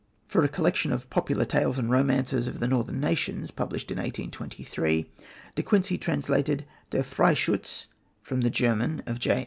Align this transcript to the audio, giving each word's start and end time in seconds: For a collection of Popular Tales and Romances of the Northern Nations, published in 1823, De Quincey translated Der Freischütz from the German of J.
For 0.27 0.41
a 0.43 0.47
collection 0.49 0.91
of 0.91 1.11
Popular 1.11 1.45
Tales 1.45 1.77
and 1.77 1.87
Romances 1.87 2.47
of 2.47 2.59
the 2.59 2.67
Northern 2.67 2.99
Nations, 2.99 3.51
published 3.51 3.91
in 3.91 3.97
1823, 3.99 5.05
De 5.53 5.61
Quincey 5.61 5.99
translated 5.99 6.65
Der 6.89 7.03
Freischütz 7.03 7.85
from 8.23 8.41
the 8.41 8.49
German 8.49 9.03
of 9.05 9.19
J. 9.19 9.39